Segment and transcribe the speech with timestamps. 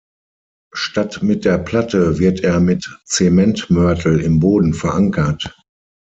[0.73, 5.55] Statt mit der Platte wird er mit Zementmörtel im Boden verankert.